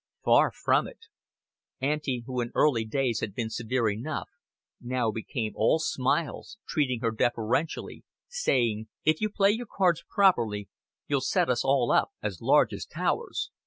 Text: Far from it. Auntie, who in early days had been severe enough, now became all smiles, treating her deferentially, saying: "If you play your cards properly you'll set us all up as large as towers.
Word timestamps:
Far 0.23 0.49
from 0.51 0.87
it. 0.87 0.97
Auntie, 1.79 2.23
who 2.25 2.41
in 2.41 2.51
early 2.55 2.85
days 2.85 3.19
had 3.19 3.35
been 3.35 3.51
severe 3.51 3.87
enough, 3.87 4.29
now 4.81 5.11
became 5.11 5.51
all 5.55 5.77
smiles, 5.77 6.57
treating 6.67 7.01
her 7.01 7.11
deferentially, 7.11 8.03
saying: 8.27 8.87
"If 9.05 9.21
you 9.21 9.29
play 9.29 9.51
your 9.51 9.67
cards 9.67 10.03
properly 10.09 10.69
you'll 11.05 11.21
set 11.21 11.49
us 11.51 11.63
all 11.63 11.91
up 11.91 12.09
as 12.19 12.41
large 12.41 12.73
as 12.73 12.87
towers. 12.87 13.51